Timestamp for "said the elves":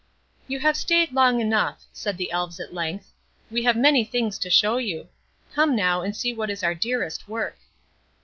1.93-2.59